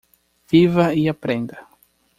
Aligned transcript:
Viva 0.49 0.87
e 0.99 1.03
aprenda. 1.13 1.59